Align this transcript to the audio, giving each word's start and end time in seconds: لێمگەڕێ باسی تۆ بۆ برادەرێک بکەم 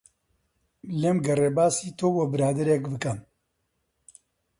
لێمگەڕێ 1.01 1.49
باسی 1.57 1.89
تۆ 1.97 2.07
بۆ 2.15 2.23
برادەرێک 2.31 2.83
بکەم 2.91 3.19